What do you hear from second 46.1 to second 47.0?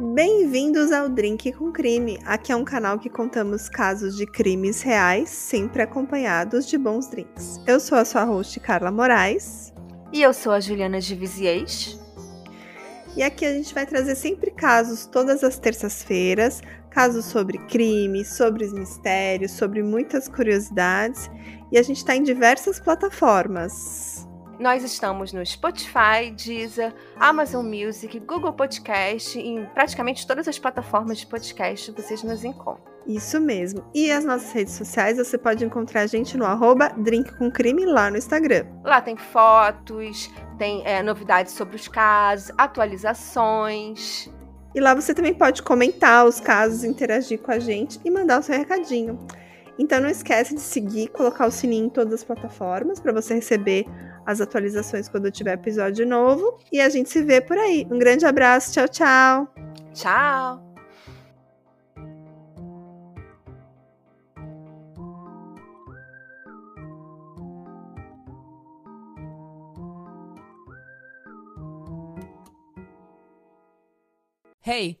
os casos,